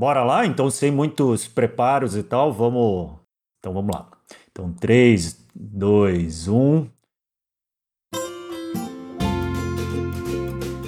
[0.00, 0.46] Bora lá?
[0.46, 3.18] Então, sem muitos preparos e tal, vamos.
[3.58, 4.08] Então, vamos lá.
[4.50, 6.86] Então, 3, 2, 1.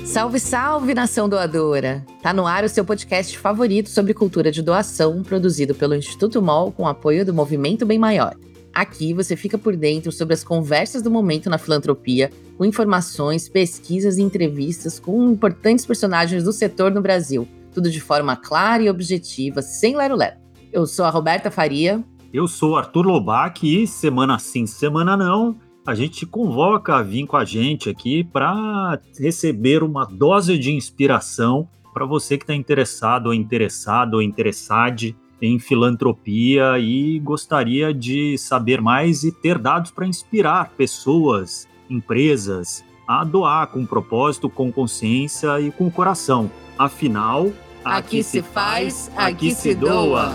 [0.06, 2.02] Salve, salve, nação doadora!
[2.22, 6.72] Tá no ar o seu podcast favorito sobre cultura de doação, produzido pelo Instituto MOL
[6.72, 8.34] com apoio do Movimento Bem Maior.
[8.72, 14.16] Aqui você fica por dentro sobre as conversas do momento na filantropia, com informações, pesquisas
[14.16, 19.62] e entrevistas com importantes personagens do setor no Brasil tudo de forma clara e objetiva,
[19.62, 20.36] sem lero-lero.
[20.72, 22.02] Eu sou a Roberta Faria.
[22.32, 27.26] Eu sou Arthur Lobac e semana sim, semana não, a gente te convoca a vir
[27.26, 33.26] com a gente aqui para receber uma dose de inspiração para você que está interessado
[33.26, 40.06] ou interessado ou interessade em filantropia e gostaria de saber mais e ter dados para
[40.06, 42.84] inspirar pessoas, empresas
[43.20, 46.50] a doar com propósito, com consciência e com coração.
[46.78, 47.52] Afinal,
[47.84, 50.32] aqui se faz, aqui se doa.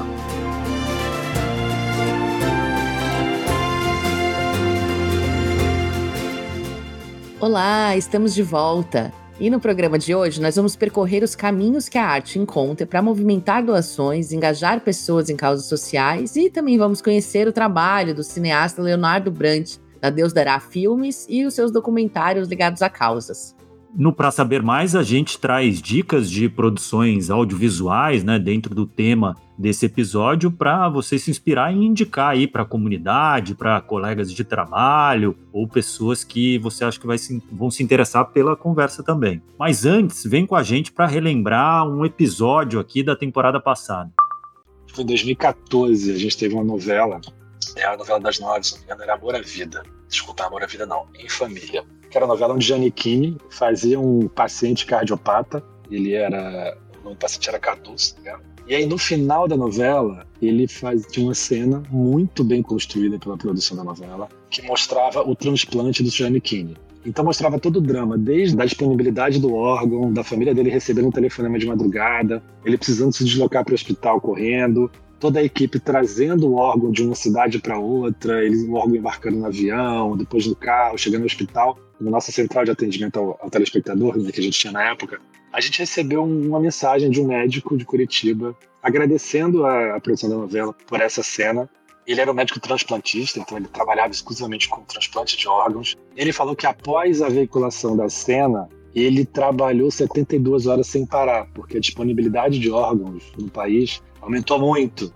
[7.40, 9.12] Olá, estamos de volta.
[9.40, 13.02] E no programa de hoje, nós vamos percorrer os caminhos que a arte encontra para
[13.02, 18.82] movimentar doações, engajar pessoas em causas sociais e também vamos conhecer o trabalho do cineasta
[18.82, 23.56] Leonardo Brandt, Deus Dará Filmes e os seus documentários ligados a causas.
[23.96, 29.36] No Para Saber Mais, a gente traz dicas de produções audiovisuais, né, dentro do tema
[29.58, 34.44] desse episódio, para você se inspirar e indicar aí para a comunidade, para colegas de
[34.44, 39.42] trabalho ou pessoas que você acha que se, vão se interessar pela conversa também.
[39.58, 44.12] Mas antes, vem com a gente para relembrar um episódio aqui da temporada passada.
[44.94, 47.20] Foi em 2014, a gente teve uma novela,
[47.76, 49.82] é a novela das nove, se não me engano, era Amor à Vida.
[50.08, 54.28] Desculpa, Amor à Vida não, Em Família que era a novela onde Giannichini fazia um
[54.28, 55.64] paciente cardiopata.
[55.90, 56.78] Ele era.
[57.04, 61.34] O paciente era Cardoso, tá E aí, no final da novela, ele faz, tinha uma
[61.34, 66.76] cena muito bem construída pela produção da novela, que mostrava o transplante do Giannichini.
[67.06, 71.12] Então mostrava todo o drama, desde a disponibilidade do órgão, da família dele recebendo um
[71.12, 76.48] telefonema de madrugada, ele precisando se deslocar para o hospital correndo, toda a equipe trazendo
[76.48, 80.56] o órgão de uma cidade para outra, eles, o órgão embarcando no avião, depois no
[80.56, 84.44] carro, chegando ao hospital na nossa central de atendimento ao, ao telespectador, né, que a
[84.44, 85.20] gente tinha na época,
[85.52, 90.36] a gente recebeu uma mensagem de um médico de Curitiba agradecendo a, a produção da
[90.36, 91.70] novela por essa cena
[92.08, 95.98] ele era um médico transplantista, então ele trabalhava exclusivamente com transplante de órgãos.
[96.16, 101.76] Ele falou que após a veiculação da cena, ele trabalhou 72 horas sem parar, porque
[101.76, 105.12] a disponibilidade de órgãos no país aumentou muito.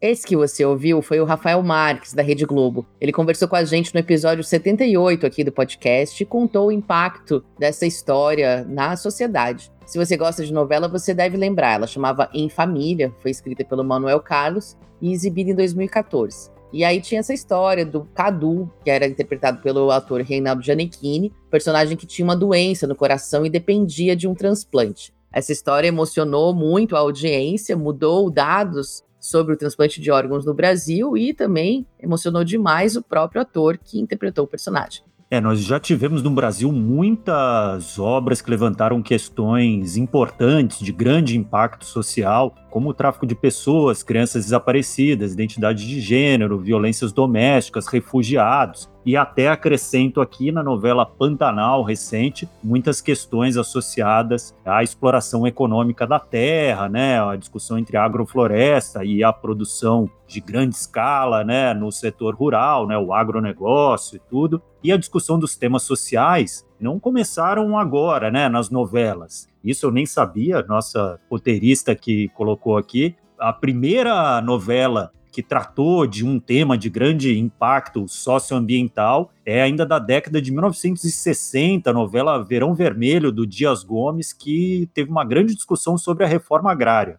[0.00, 2.84] Esse que você ouviu foi o Rafael Marques, da Rede Globo.
[3.00, 7.44] Ele conversou com a gente no episódio 78 aqui do podcast e contou o impacto
[7.56, 9.70] dessa história na sociedade.
[9.86, 11.74] Se você gosta de novela, você deve lembrar.
[11.74, 16.50] Ela chamava Em Família, foi escrita pelo Manuel Carlos e exibida em 2014.
[16.72, 21.96] E aí tinha essa história do Cadu, que era interpretado pelo ator Reinaldo Giannichini, personagem
[21.96, 25.12] que tinha uma doença no coração e dependia de um transplante.
[25.32, 31.16] Essa história emocionou muito a audiência, mudou dados sobre o transplante de órgãos no Brasil
[31.16, 35.02] e também emocionou demais o próprio ator que interpretou o personagem.
[35.32, 41.86] É, nós já tivemos no Brasil muitas obras que levantaram questões importantes de grande impacto
[41.86, 48.90] social, como o tráfico de pessoas, crianças desaparecidas, identidade de gênero, violências domésticas, refugiados.
[49.04, 56.20] E até acrescento aqui na novela Pantanal recente muitas questões associadas à exploração econômica da
[56.20, 62.34] terra, né, a discussão entre agrofloresta e a produção de grande escala, né, no setor
[62.36, 64.62] rural, né, o agronegócio e tudo.
[64.84, 69.48] E a discussão dos temas sociais não começaram agora, né, nas novelas.
[69.64, 73.14] Isso eu nem sabia, nossa roteirista que colocou aqui.
[73.38, 79.98] A primeira novela que tratou de um tema de grande impacto socioambiental é ainda da
[79.98, 85.96] década de 1960, a novela Verão Vermelho, do Dias Gomes, que teve uma grande discussão
[85.96, 87.18] sobre a reforma agrária.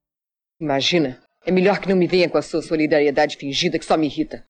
[0.62, 4.06] Imagina, é melhor que não me venha com a sua solidariedade fingida que só me
[4.06, 4.46] irrita.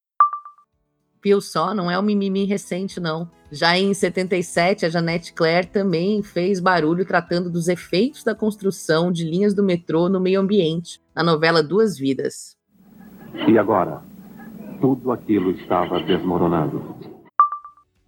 [1.22, 3.32] Pio só não é um mimimi recente, não.
[3.50, 9.24] Já em 77, a Janete Claire também fez barulho tratando dos efeitos da construção de
[9.24, 12.58] linhas do metrô no meio ambiente, na novela Duas Vidas.
[13.48, 14.02] E agora?
[14.80, 16.96] Tudo aquilo estava desmoronando.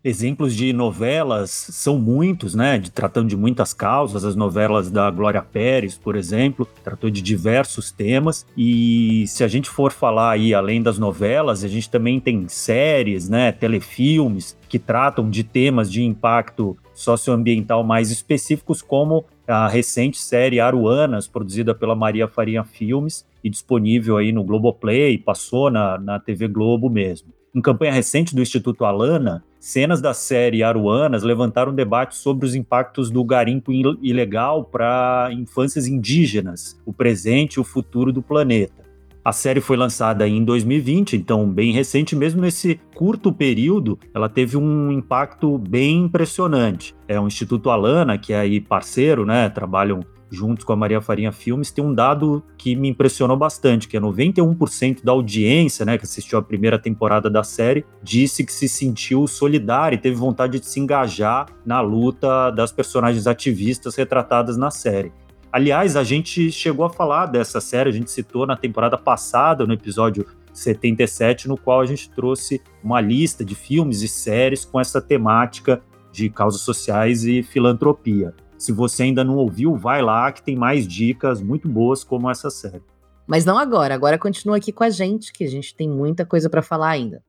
[0.08, 2.78] Exemplos de novelas são muitos, né?
[2.78, 4.24] De, tratando de muitas causas.
[4.24, 8.46] As novelas da Glória Pérez, por exemplo, tratou de diversos temas.
[8.56, 13.28] E se a gente for falar aí além das novelas, a gente também tem séries,
[13.28, 13.52] né?
[13.52, 21.28] Telefilmes que tratam de temas de impacto socioambiental mais específicos, como a recente série Aruanas,
[21.28, 26.90] produzida pela Maria Farinha Filmes e disponível aí no Globoplay, passou na, na TV Globo
[26.90, 27.30] mesmo.
[27.54, 33.10] Em campanha recente do Instituto Alana, cenas da série Aruanas levantaram debate sobre os impactos
[33.10, 38.85] do garimpo ilegal para infâncias indígenas, o presente e o futuro do planeta.
[39.26, 44.56] A série foi lançada em 2020, então bem recente, mesmo nesse curto período, ela teve
[44.56, 46.96] um impacto bem impressionante.
[47.08, 49.50] É o Instituto Alana, que é aí parceiro, né?
[49.50, 53.98] Trabalham juntos com a Maria Farinha Filmes, tem um dado que me impressionou bastante, que
[53.98, 58.68] é 91% da audiência, né, que assistiu a primeira temporada da série, disse que se
[58.68, 64.70] sentiu solidária e teve vontade de se engajar na luta das personagens ativistas retratadas na
[64.70, 65.12] série.
[65.56, 69.72] Aliás, a gente chegou a falar dessa série, a gente citou na temporada passada, no
[69.72, 75.02] episódio 77, no qual a gente trouxe uma lista de filmes e séries com essa
[75.02, 75.82] temática
[76.12, 78.34] de causas sociais e filantropia.
[78.58, 82.50] Se você ainda não ouviu, vai lá que tem mais dicas muito boas como essa
[82.50, 82.84] série.
[83.26, 86.50] Mas não agora, agora continua aqui com a gente, que a gente tem muita coisa
[86.50, 87.24] para falar ainda.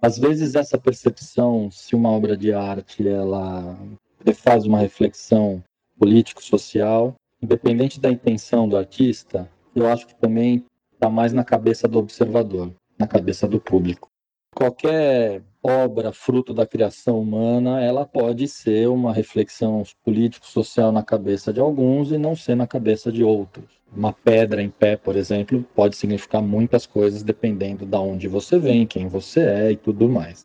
[0.00, 3.76] Às vezes essa percepção, se uma obra de arte ela
[4.34, 5.62] faz uma reflexão
[6.02, 11.96] político-social, independente da intenção do artista, eu acho que também está mais na cabeça do
[11.96, 14.08] observador, na cabeça do público.
[14.52, 21.60] Qualquer obra fruto da criação humana, ela pode ser uma reflexão político-social na cabeça de
[21.60, 23.66] alguns e não ser na cabeça de outros.
[23.96, 28.88] Uma pedra em pé, por exemplo, pode significar muitas coisas dependendo de onde você vem,
[28.88, 30.44] quem você é e tudo mais.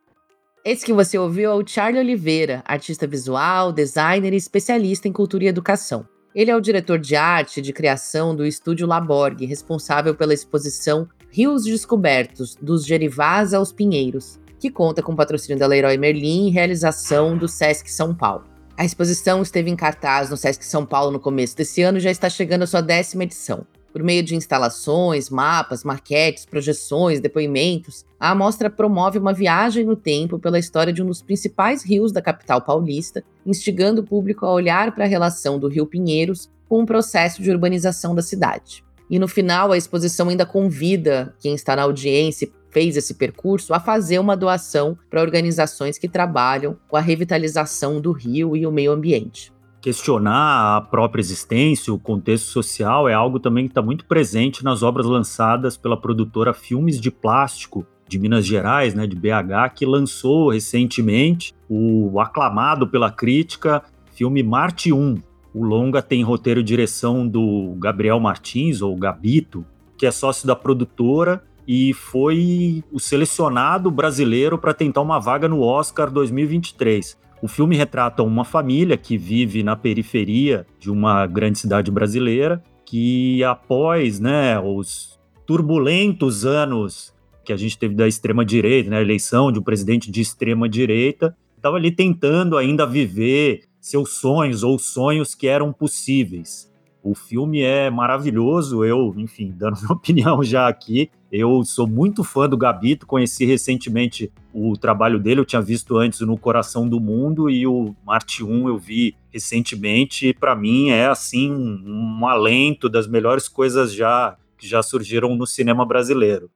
[0.68, 5.46] Esse que você ouviu é o Charlie Oliveira, artista visual, designer e especialista em cultura
[5.46, 6.06] e educação.
[6.36, 11.08] Ele é o diretor de arte e de criação do Estúdio Laborg, responsável pela exposição
[11.32, 17.38] Rios Descobertos, dos Gerivás aos Pinheiros, que conta com patrocínio da Leroy Merlin e realização
[17.38, 18.44] do Sesc São Paulo.
[18.76, 22.12] A exposição esteve em cartaz no Sesc São Paulo no começo desse ano e já
[22.12, 23.66] está chegando à sua décima edição.
[23.98, 30.38] Por meio de instalações, mapas, maquetes, projeções, depoimentos, a amostra promove uma viagem no tempo
[30.38, 34.94] pela história de um dos principais rios da capital paulista, instigando o público a olhar
[34.94, 38.84] para a relação do Rio Pinheiros com o processo de urbanização da cidade.
[39.10, 43.74] E no final, a exposição ainda convida quem está na audiência e fez esse percurso
[43.74, 48.72] a fazer uma doação para organizações que trabalham com a revitalização do rio e o
[48.72, 49.57] meio ambiente
[49.88, 54.84] questionar a própria existência, o contexto social, é algo também que está muito presente nas
[54.84, 60.50] obras lançadas pela produtora Filmes de Plástico de Minas Gerais, né, de BH, que lançou
[60.50, 63.82] recentemente o aclamado pela crítica
[64.14, 65.22] filme Marte 1.
[65.54, 69.66] O longa tem roteiro e direção do Gabriel Martins, ou Gabito,
[69.98, 75.62] que é sócio da produtora e foi o selecionado brasileiro para tentar uma vaga no
[75.62, 77.18] Oscar 2023.
[77.42, 83.44] O filme retrata uma família que vive na periferia de uma grande cidade brasileira, que
[83.44, 87.14] após né, os turbulentos anos
[87.46, 90.68] que a gente teve da extrema direita, né, a eleição de um presidente de extrema
[90.68, 96.72] direita, estava ali tentando ainda viver seus sonhos ou sonhos que eram possíveis.
[97.04, 102.48] O filme é maravilhoso, eu, enfim, dando minha opinião já aqui, eu sou muito fã
[102.48, 107.50] do Gabito, conheci recentemente o trabalho dele, eu tinha visto antes no Coração do Mundo
[107.50, 113.08] e o Marte 1 eu vi recentemente, e para mim é assim um, alento das
[113.08, 116.50] melhores coisas já que já surgiram no cinema brasileiro.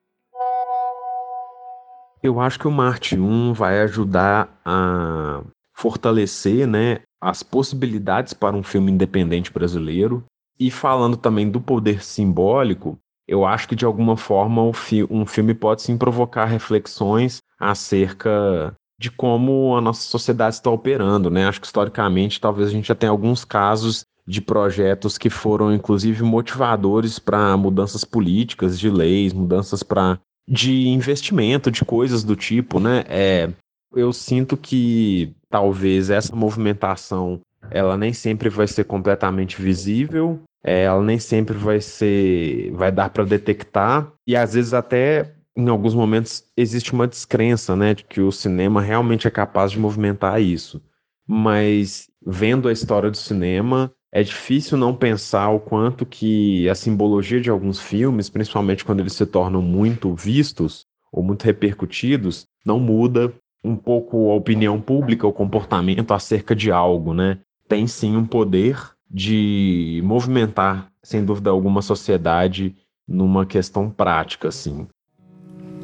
[2.24, 5.44] Eu acho que o Marte 1 vai ajudar a
[5.76, 10.24] fortalecer, né, as possibilidades para um filme independente brasileiro.
[10.60, 13.00] E falando também do poder simbólico,
[13.32, 14.62] eu acho que de alguma forma
[15.10, 21.48] um filme pode sim provocar reflexões acerca de como a nossa sociedade está operando, né?
[21.48, 26.22] Acho que historicamente talvez a gente já tenha alguns casos de projetos que foram inclusive
[26.24, 33.06] motivadores para mudanças políticas, de leis, mudanças para de investimento, de coisas do tipo, né?
[33.08, 33.50] É,
[33.96, 41.04] eu sinto que talvez essa movimentação ela nem sempre vai ser completamente visível, é, ela
[41.04, 46.44] nem sempre vai ser, vai dar para detectar e às vezes até em alguns momentos
[46.56, 50.82] existe uma descrença, né, de que o cinema realmente é capaz de movimentar isso.
[51.28, 57.40] Mas vendo a história do cinema, é difícil não pensar o quanto que a simbologia
[57.40, 63.34] de alguns filmes, principalmente quando eles se tornam muito vistos ou muito repercutidos, não muda
[63.64, 67.40] um pouco a opinião pública, o comportamento acerca de algo, né?
[67.68, 68.78] Tem sim um poder
[69.14, 72.76] de movimentar, sem dúvida alguma, a sociedade
[73.08, 74.88] numa questão prática, assim.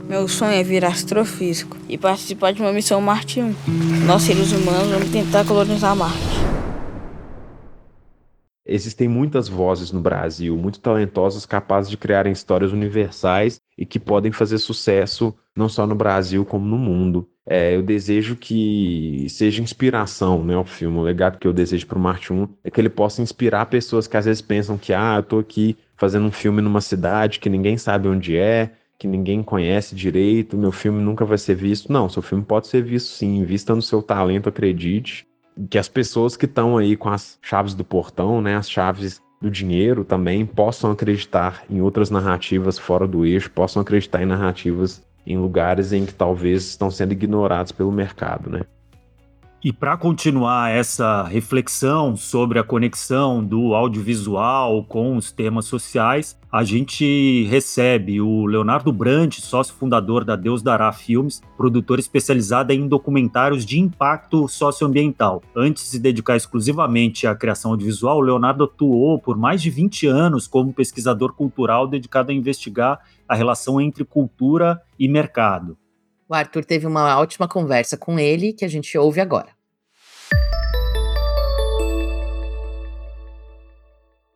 [0.08, 3.56] Meu sonho é virar astrofísico e participar de uma missão Marte 1.
[4.06, 6.38] Nós, seres humanos, vamos tentar colonizar Marte.
[8.66, 14.32] Existem muitas vozes no Brasil, muito talentosas, capazes de criarem histórias universais e que podem
[14.32, 17.30] fazer sucesso não só no Brasil como no mundo.
[17.50, 20.98] É, eu desejo que seja inspiração, né, o filme.
[20.98, 24.06] O legado que eu desejo para o Marte 1 é que ele possa inspirar pessoas
[24.06, 27.50] que às vezes pensam que, ah, eu tô aqui fazendo um filme numa cidade que
[27.50, 31.92] ninguém sabe onde é, que ninguém conhece direito, meu filme nunca vai ser visto.
[31.92, 35.26] Não, seu filme pode ser visto sim, vista no seu talento, acredite.
[35.70, 39.50] Que as pessoas que estão aí com as chaves do portão, né, as chaves do
[39.50, 45.38] dinheiro também, possam acreditar em outras narrativas fora do eixo, possam acreditar em narrativas em
[45.38, 48.62] lugares em que talvez estão sendo ignorados pelo mercado, né?
[49.64, 56.64] E para continuar essa reflexão sobre a conexão do audiovisual com os temas sociais, a
[56.64, 63.66] gente recebe o Leonardo Brandt, sócio fundador da Deus Dará Filmes, produtor especializado em documentários
[63.66, 65.42] de impacto socioambiental.
[65.56, 70.48] Antes de se dedicar exclusivamente à criação audiovisual, Leonardo atuou por mais de 20 anos
[70.48, 75.76] como pesquisador cultural dedicado a investigar a relação entre cultura e mercado.
[76.30, 79.48] O Arthur teve uma ótima conversa com ele que a gente ouve agora.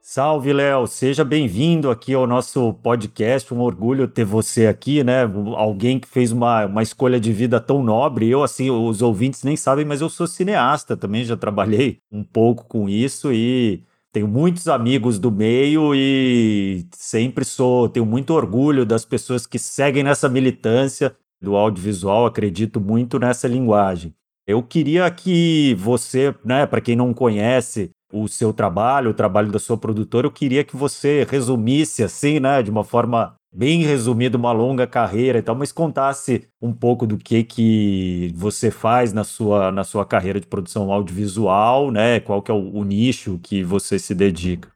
[0.02, 0.88] Salve, Léo!
[0.88, 3.54] Seja bem-vindo aqui ao nosso podcast.
[3.54, 5.24] Um orgulho ter você aqui, né?
[5.56, 8.30] Alguém que fez uma, uma escolha de vida tão nobre.
[8.30, 12.66] Eu, assim, os ouvintes nem sabem, mas eu sou cineasta também, já trabalhei um pouco
[12.66, 13.84] com isso e
[14.14, 20.04] tenho muitos amigos do meio e sempre sou, tenho muito orgulho das pessoas que seguem
[20.04, 24.14] nessa militância do audiovisual, acredito muito nessa linguagem.
[24.48, 29.60] Eu queria que você, né, para quem não conhece, o seu trabalho, o trabalho da
[29.60, 34.52] sua produtora, eu queria que você resumisse assim, né, de uma forma bem resumida, uma
[34.52, 39.72] longa carreira e tal, mas contasse um pouco do que que você faz na sua,
[39.72, 43.98] na sua carreira de produção audiovisual, né, qual que é o, o nicho que você
[44.00, 44.70] se dedica.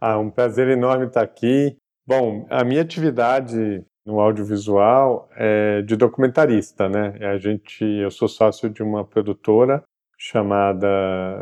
[0.00, 1.76] Ah, um prazer enorme estar aqui.
[2.06, 7.18] Bom, a minha atividade no audiovisual é de documentarista, né?
[7.20, 9.84] A gente, eu sou sócio de uma produtora
[10.16, 10.88] chamada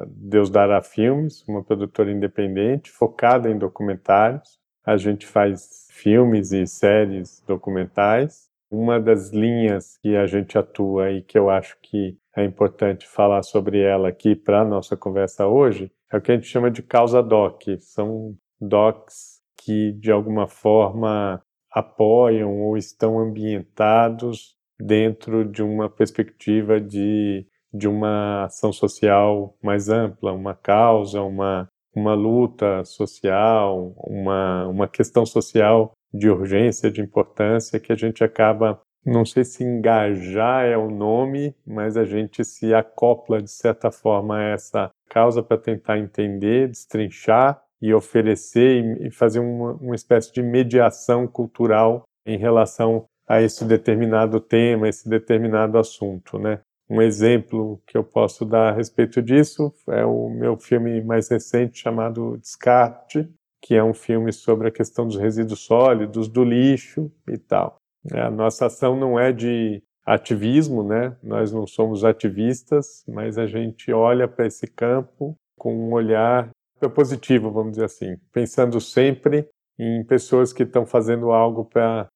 [0.09, 4.59] Deus Dará Filmes, uma produtora independente focada em documentários.
[4.85, 8.49] A gente faz filmes e séries documentais.
[8.69, 13.45] Uma das linhas que a gente atua e que eu acho que é importante falar
[13.45, 16.83] sobre ela aqui para a nossa conversa hoje é o que a gente chama de
[16.83, 17.63] causa doc.
[17.79, 21.41] São docs que, de alguma forma,
[21.77, 30.33] apoiam ou estão ambientados dentro de uma perspectiva de de uma ação social mais ampla,
[30.33, 37.93] uma causa, uma, uma luta social, uma, uma questão social de urgência, de importância, que
[37.93, 43.43] a gente acaba, não sei se engajar é o nome, mas a gente se acopla
[43.43, 49.75] de certa forma a essa causa para tentar entender, destrinchar e oferecer e fazer uma,
[49.75, 56.61] uma espécie de mediação cultural em relação a esse determinado tema, esse determinado assunto, né?
[56.89, 61.81] Um exemplo que eu posso dar a respeito disso é o meu filme mais recente
[61.81, 63.29] chamado Descarte,
[63.61, 67.79] que é um filme sobre a questão dos resíduos sólidos, do lixo e tal.
[68.13, 71.17] É, a nossa ação não é de ativismo, né?
[71.21, 76.51] Nós não somos ativistas, mas a gente olha para esse campo com um olhar
[76.95, 82.09] positivo, vamos dizer assim, pensando sempre em pessoas que estão fazendo algo para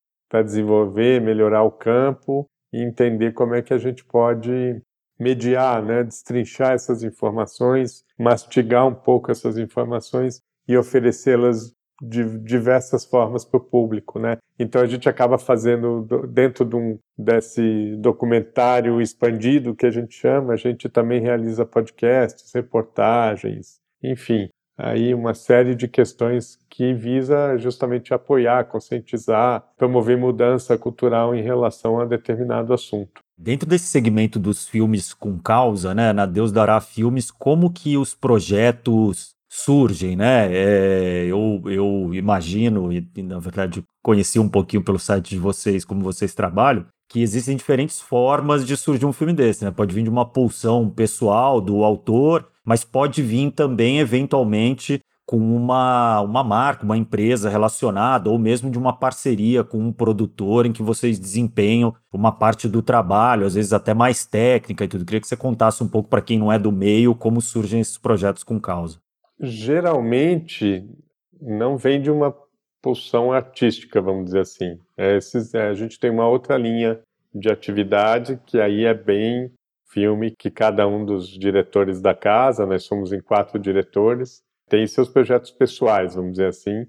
[0.42, 4.80] desenvolver, melhorar o campo e entender como é que a gente pode
[5.18, 13.44] mediar, né, destrinchar essas informações, mastigar um pouco essas informações e oferecê-las de diversas formas
[13.44, 14.38] para o público, né?
[14.58, 20.54] Então a gente acaba fazendo dentro de um, desse documentário expandido que a gente chama,
[20.54, 28.14] a gente também realiza podcasts, reportagens, enfim, aí uma série de questões que visa justamente
[28.14, 33.20] apoiar, conscientizar, promover mudança cultural em relação a determinado assunto.
[33.38, 38.14] Dentro desse segmento dos filmes com causa, né, na Deus dará filmes, como que os
[38.14, 40.48] projetos surgem, né?
[40.52, 46.02] É, eu, eu imagino, e na verdade conheci um pouquinho pelo site de vocês, como
[46.02, 49.72] vocês trabalham, que existem diferentes formas de surgir um filme desse, né?
[49.72, 56.20] Pode vir de uma pulsão pessoal do autor, mas pode vir também, eventualmente, com uma,
[56.20, 60.80] uma marca, uma empresa relacionada, ou mesmo de uma parceria com um produtor em que
[60.80, 65.04] vocês desempenham uma parte do trabalho, às vezes até mais técnica e tudo.
[65.04, 67.98] Queria que você contasse um pouco para quem não é do meio como surgem esses
[67.98, 69.00] projetos com causa.
[69.40, 70.88] Geralmente
[71.42, 72.32] não vem de uma
[72.80, 74.78] pulsão artística, vamos dizer assim.
[74.96, 77.00] É, esses, é, a gente tem uma outra linha
[77.34, 79.50] de atividade que aí é bem
[79.90, 85.08] filme que cada um dos diretores da casa, nós somos em quatro diretores, tem seus
[85.08, 86.86] projetos pessoais, vamos dizer assim,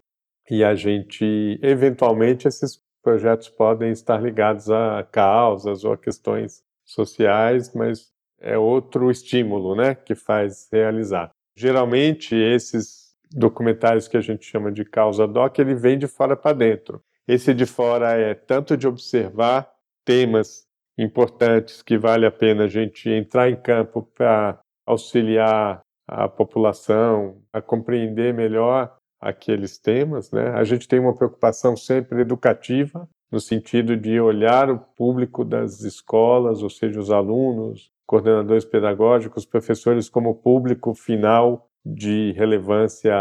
[0.49, 7.73] e a gente, eventualmente, esses projetos podem estar ligados a causas ou a questões sociais,
[7.73, 11.31] mas é outro estímulo, né, que faz realizar.
[11.55, 16.53] Geralmente, esses documentários que a gente chama de causa doc, ele vem de fora para
[16.53, 17.01] dentro.
[17.27, 19.71] Esse de fora é tanto de observar
[20.03, 20.65] temas
[21.01, 27.61] importantes que vale a pena a gente entrar em campo para auxiliar a população a
[27.61, 30.49] compreender melhor aqueles temas, né?
[30.49, 36.61] A gente tem uma preocupação sempre educativa no sentido de olhar o público das escolas,
[36.61, 43.13] ou seja, os alunos, coordenadores pedagógicos, professores como público final de relevância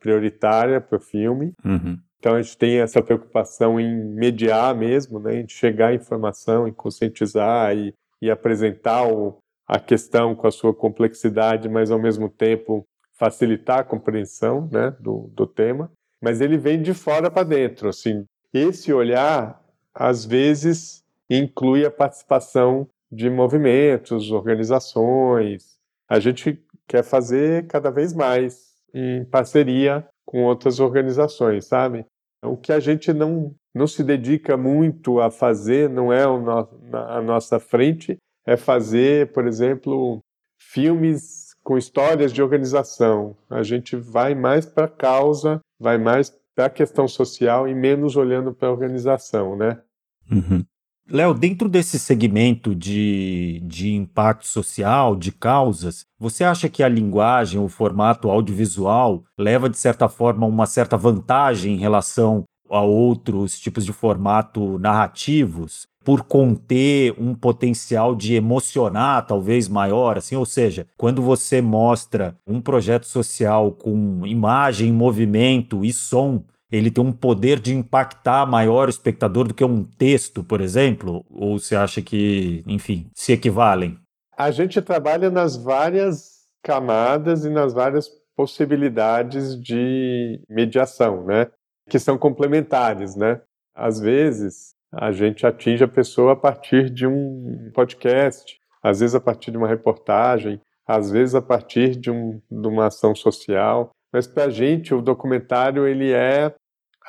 [0.00, 1.52] prioritária para o filme.
[1.64, 1.98] Uhum.
[2.20, 6.72] Então a gente tem essa preocupação em mediar mesmo, né, em chegar à informação, em
[6.72, 12.86] conscientizar e, e apresentar o, a questão com a sua complexidade, mas ao mesmo tempo
[13.14, 15.90] facilitar a compreensão né, do, do tema.
[16.22, 18.26] Mas ele vem de fora para dentro, assim.
[18.52, 19.58] Esse olhar
[19.94, 25.78] às vezes inclui a participação de movimentos, organizações.
[26.06, 32.04] A gente quer fazer cada vez mais em parceria com outras organizações, sabe?
[32.44, 37.20] O que a gente não, não se dedica muito a fazer, não é no, a
[37.20, 40.20] nossa frente, é fazer, por exemplo,
[40.58, 43.36] filmes com histórias de organização.
[43.48, 48.16] A gente vai mais para a causa, vai mais para a questão social e menos
[48.16, 49.82] olhando para a organização, né?
[50.30, 50.64] Uhum.
[51.10, 57.60] Léo, dentro desse segmento de, de impacto social, de causas, você acha que a linguagem,
[57.60, 63.84] o formato audiovisual, leva, de certa forma, uma certa vantagem em relação a outros tipos
[63.84, 65.90] de formato narrativos?
[66.02, 72.60] por conter um potencial de emocionar talvez maior, assim, ou seja, quando você mostra um
[72.60, 78.90] projeto social com imagem, movimento e som, ele tem um poder de impactar maior o
[78.90, 81.24] espectador do que um texto, por exemplo?
[81.30, 83.98] Ou você acha que, enfim, se equivalem?
[84.36, 91.48] A gente trabalha nas várias camadas e nas várias possibilidades de mediação, né?
[91.88, 93.40] Que são complementares, né?
[93.74, 99.20] Às vezes, a gente atinge a pessoa a partir de um podcast, às vezes a
[99.20, 103.90] partir de uma reportagem, às vezes a partir de, um, de uma ação social.
[104.12, 106.52] Mas para a gente, o documentário ele é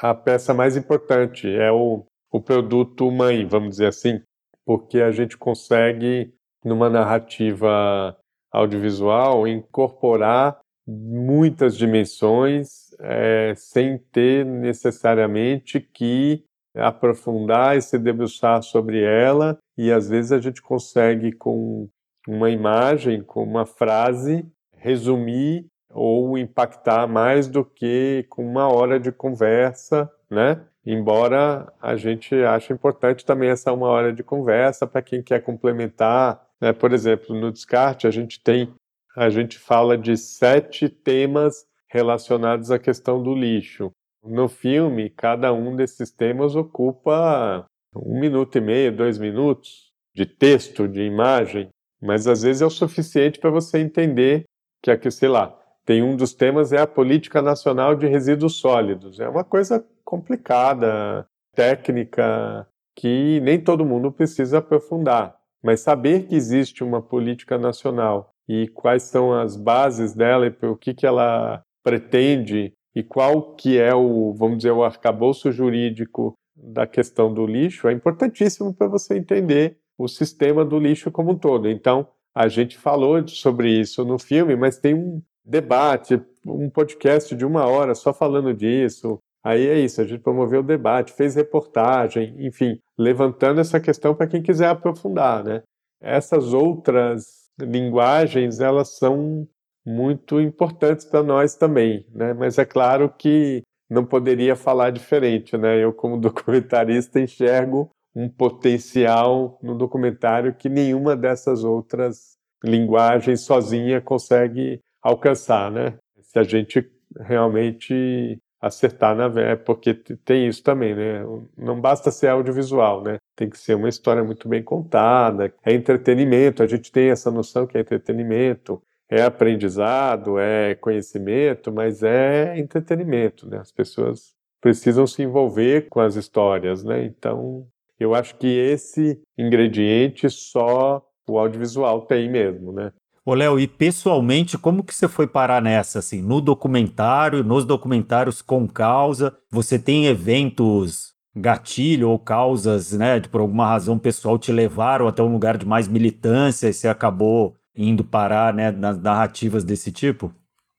[0.02, 4.20] a peça mais importante, é o, o produto mãe, vamos dizer assim,
[4.66, 6.34] porque a gente consegue,
[6.66, 8.18] numa narrativa
[8.52, 16.44] audiovisual, incorporar muitas dimensões é, sem ter necessariamente que
[16.76, 21.88] aprofundar e se debruçar sobre ela, e às vezes a gente consegue, com
[22.28, 24.46] uma imagem, com uma frase,
[24.78, 30.62] resumir ou impactar mais do que com uma hora de conversa, né?
[30.86, 36.42] Embora a gente ache importante também essa uma hora de conversa para quem quer complementar,
[36.60, 36.74] né?
[36.74, 38.74] Por exemplo, no descarte a gente tem,
[39.16, 43.92] a gente fala de sete temas relacionados à questão do lixo.
[44.24, 50.88] No filme, cada um desses temas ocupa um minuto e meio, dois minutos de texto,
[50.88, 51.70] de imagem,
[52.02, 54.44] mas às vezes é o suficiente para você entender
[54.82, 55.58] que aqui, sei lá,
[55.92, 59.20] tem um dos temas é a política nacional de resíduos sólidos.
[59.20, 65.36] É uma coisa complicada, técnica, que nem todo mundo precisa aprofundar.
[65.62, 70.78] Mas saber que existe uma política nacional e quais são as bases dela e o
[70.78, 76.88] que, que ela pretende e qual que é o, vamos dizer, o arcabouço jurídico da
[76.88, 81.70] questão do lixo é importantíssimo para você entender o sistema do lixo como um todo.
[81.70, 87.46] Então, a gente falou sobre isso no filme, mas tem um, debate, um podcast de
[87.46, 89.20] uma hora só falando disso.
[89.44, 94.28] Aí é isso, a gente promoveu o debate, fez reportagem, enfim, levantando essa questão para
[94.28, 95.64] quem quiser aprofundar, né?
[96.00, 99.48] Essas outras linguagens, elas são
[99.86, 102.34] muito importantes para nós também, né?
[102.34, 105.84] Mas é claro que não poderia falar diferente, né?
[105.84, 114.80] Eu como documentarista enxergo um potencial no documentário que nenhuma dessas outras linguagens sozinha consegue
[115.02, 115.98] alcançar, né?
[116.22, 121.24] Se a gente realmente acertar na é porque tem isso também, né?
[121.58, 123.18] Não basta ser audiovisual, né?
[123.36, 127.66] Tem que ser uma história muito bem contada, é entretenimento, a gente tem essa noção
[127.66, 133.58] que é entretenimento, é aprendizado, é conhecimento, mas é entretenimento, né?
[133.58, 137.04] As pessoas precisam se envolver com as histórias, né?
[137.04, 137.68] Então,
[138.00, 142.92] eu acho que esse ingrediente só o audiovisual tem mesmo, né?
[143.24, 148.42] Ô, Léo, e pessoalmente, como que você foi parar nessa, assim, no documentário, nos documentários
[148.42, 149.38] com causa?
[149.52, 155.22] Você tem eventos gatilho ou causas, né, de por alguma razão pessoal te levaram até
[155.22, 160.34] um lugar de mais militância e você acabou indo parar, né, nas narrativas desse tipo?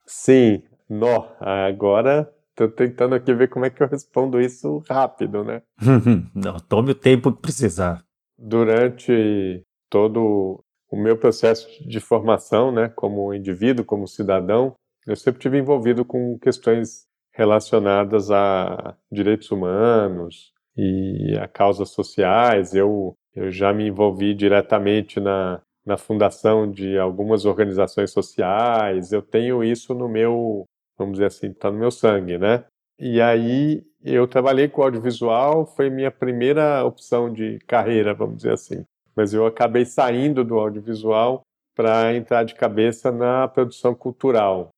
[0.04, 5.62] Sim, nó, agora tô tentando aqui ver como é que eu respondo isso rápido, né?
[6.34, 8.04] Não, tome o tempo que precisar.
[8.36, 14.74] Durante todo o meu processo de formação, né, como indivíduo, como cidadão,
[15.06, 22.74] eu sempre tive envolvido com questões relacionadas a direitos humanos e a causas sociais.
[22.74, 29.12] Eu, eu já me envolvi diretamente na, na fundação de algumas organizações sociais.
[29.12, 30.66] Eu tenho isso no meu,
[30.98, 32.64] vamos dizer assim, está no meu sangue, né?
[32.98, 38.84] E aí eu trabalhei com audiovisual, foi minha primeira opção de carreira, vamos dizer assim
[39.14, 41.42] mas eu acabei saindo do audiovisual
[41.74, 44.68] para entrar de cabeça na produção cultural.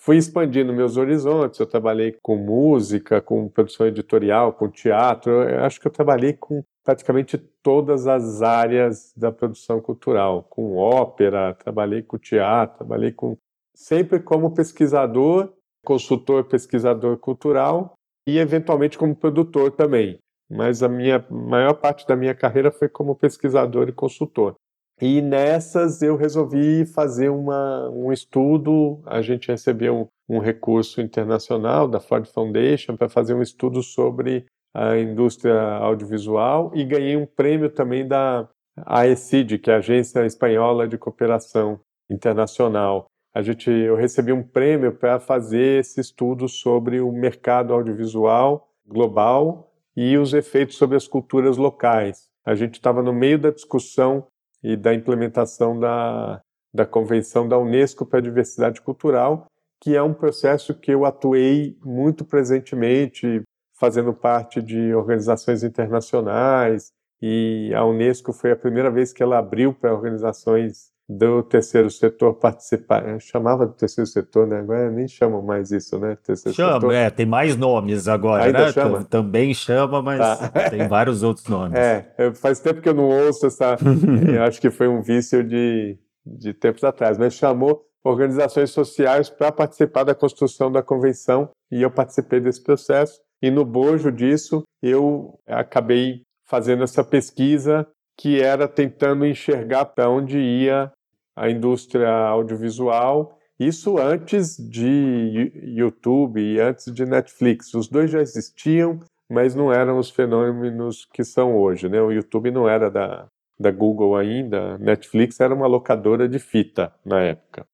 [0.00, 5.80] Fui expandindo meus horizontes, eu trabalhei com música, com produção editorial, com teatro, eu acho
[5.80, 12.18] que eu trabalhei com praticamente todas as áreas da produção cultural, com ópera, trabalhei com
[12.18, 13.36] teatro, trabalhei com
[13.76, 15.52] sempre como pesquisador,
[15.84, 17.94] consultor, pesquisador cultural
[18.26, 20.18] e eventualmente como produtor também
[20.52, 24.54] mas a minha maior parte da minha carreira foi como pesquisador e consultor.
[25.00, 31.88] E nessas eu resolvi fazer uma, um estudo, a gente recebeu um, um recurso internacional
[31.88, 37.70] da Ford Foundation para fazer um estudo sobre a indústria audiovisual e ganhei um prêmio
[37.70, 43.06] também da AECID, que é a Agência Espanhola de Cooperação Internacional.
[43.34, 49.71] A gente, eu recebi um prêmio para fazer esse estudo sobre o mercado audiovisual global
[49.96, 52.28] e os efeitos sobre as culturas locais.
[52.44, 54.26] A gente estava no meio da discussão
[54.62, 56.40] e da implementação da,
[56.72, 59.46] da Convenção da Unesco para a Diversidade Cultural,
[59.80, 63.42] que é um processo que eu atuei muito presentemente,
[63.78, 69.72] fazendo parte de organizações internacionais, e a Unesco foi a primeira vez que ela abriu
[69.74, 73.20] para organizações do terceiro setor participar.
[73.20, 74.60] Chamava do terceiro setor, né?
[74.60, 76.16] Agora nem chamam mais isso, né?
[76.24, 76.94] Terceiro chama, setor.
[76.94, 78.72] é, tem mais nomes agora, Ainda né?
[78.72, 79.04] Chama?
[79.04, 80.48] Também chama, mas tá.
[80.70, 81.78] tem vários outros nomes.
[81.78, 83.76] É, faz tempo que eu não ouço essa.
[84.34, 89.52] eu acho que foi um vício de, de tempos atrás, mas chamou organizações sociais para
[89.52, 93.20] participar da construção da convenção e eu participei desse processo.
[93.40, 97.86] E no bojo disso, eu acabei fazendo essa pesquisa
[98.18, 100.92] que era tentando enxergar para onde ia
[101.36, 107.72] a indústria audiovisual, isso antes de YouTube e antes de Netflix.
[107.74, 108.98] Os dois já existiam,
[109.30, 111.88] mas não eram os fenômenos que são hoje.
[111.88, 112.00] Né?
[112.00, 117.20] O YouTube não era da, da Google ainda, Netflix era uma locadora de fita na
[117.20, 117.64] época.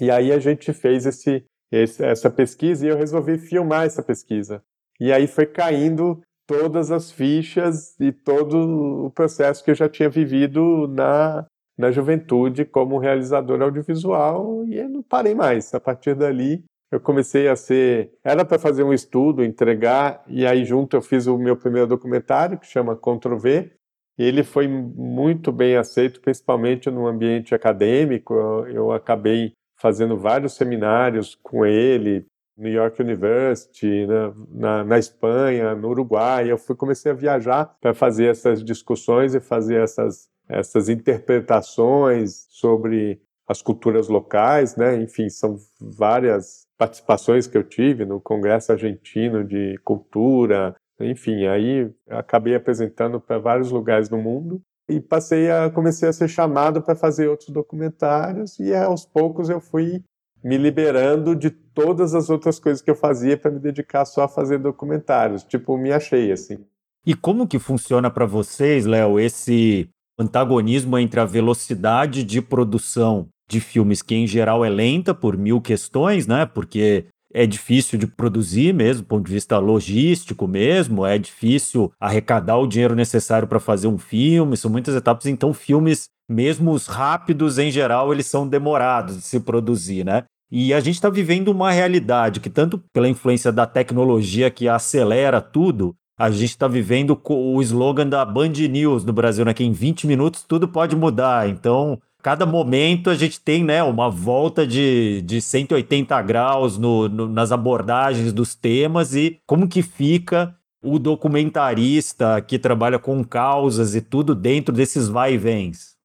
[0.00, 4.62] E aí a gente fez esse, esse, essa pesquisa e eu resolvi filmar essa pesquisa.
[5.00, 10.08] E aí foi caindo todas as fichas e todo o processo que eu já tinha
[10.08, 15.74] vivido na, na juventude como realizador audiovisual e eu não parei mais.
[15.74, 18.12] A partir dali, eu comecei a ser.
[18.24, 22.58] Era para fazer um estudo, entregar, e aí junto eu fiz o meu primeiro documentário,
[22.58, 23.72] que chama Ctrl-V.
[24.18, 28.34] Ele foi muito bem aceito, principalmente no ambiente acadêmico.
[28.68, 32.24] Eu acabei fazendo vários seminários com ele,
[32.56, 36.50] New York University, na, na, na, Espanha, no Uruguai.
[36.50, 43.20] Eu fui comecei a viajar para fazer essas discussões e fazer essas, essas interpretações sobre
[43.48, 45.00] as culturas locais, né?
[45.00, 50.74] Enfim, são várias participações que eu tive no Congresso Argentino de Cultura.
[51.00, 56.28] Enfim, aí acabei apresentando para vários lugares do mundo e passei a comecei a ser
[56.28, 60.02] chamado para fazer outros documentários e aos poucos eu fui
[60.44, 64.28] me liberando de todas as outras coisas que eu fazia para me dedicar só a
[64.28, 65.42] fazer documentários.
[65.42, 66.64] Tipo, me achei assim.
[67.04, 73.60] E como que funciona para vocês, Léo, esse antagonismo entre a velocidade de produção de
[73.60, 76.46] filmes que em geral é lenta por mil questões, né?
[76.46, 82.56] Porque é difícil de produzir mesmo, do ponto de vista logístico mesmo, é difícil arrecadar
[82.56, 87.58] o dinheiro necessário para fazer um filme, são muitas etapas, então filmes, mesmo os rápidos
[87.58, 90.24] em geral, eles são demorados de se produzir, né?
[90.50, 95.40] E a gente está vivendo uma realidade que, tanto pela influência da tecnologia que acelera
[95.40, 99.52] tudo, a gente está vivendo o slogan da Band News no Brasil, né?
[99.52, 101.48] Que em 20 minutos tudo pode mudar.
[101.48, 107.28] Então, cada momento a gente tem né, uma volta de, de 180 graus no, no,
[107.28, 114.00] nas abordagens dos temas e como que fica o documentarista que trabalha com causas e
[114.00, 115.96] tudo dentro desses vai e vens.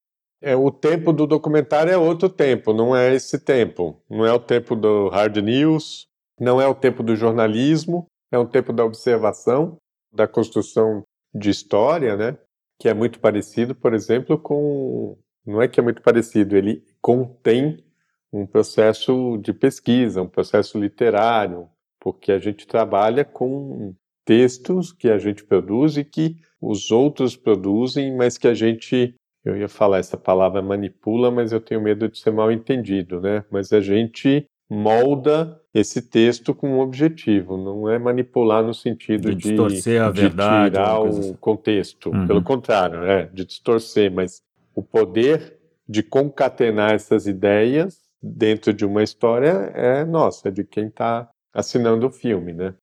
[0.41, 4.02] É, o tempo do documentário é outro tempo, não é esse tempo.
[4.10, 6.08] Não é o tempo do hard news,
[6.39, 9.78] não é o tempo do jornalismo, é o tempo da observação,
[10.12, 12.38] da construção de história, né?
[12.80, 15.17] Que é muito parecido, por exemplo, com.
[15.45, 17.84] Não é que é muito parecido, ele contém
[18.32, 21.67] um processo de pesquisa, um processo literário,
[22.00, 23.93] porque a gente trabalha com
[24.24, 29.58] textos que a gente produz e que os outros produzem, mas que a gente eu
[29.58, 33.43] ia falar essa palavra manipula, mas eu tenho medo de ser mal entendido, né?
[33.50, 39.49] Mas a gente molda esse texto com um objetivo, não é manipular no sentido de,
[39.49, 41.34] distorcer a de verdade, tirar o assim.
[41.41, 42.10] contexto.
[42.10, 42.25] Uhum.
[42.25, 44.41] Pelo contrário, é de distorcer, mas
[44.73, 45.57] o poder
[45.88, 52.07] de concatenar essas ideias dentro de uma história é nossa, é de quem está assinando
[52.07, 52.73] o filme, né?